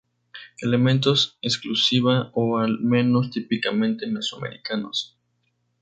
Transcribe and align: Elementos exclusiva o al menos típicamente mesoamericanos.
Elementos 0.65 1.19
exclusiva 1.43 2.31
o 2.33 2.57
al 2.57 2.79
menos 2.79 3.29
típicamente 3.29 4.07
mesoamericanos. 4.07 5.15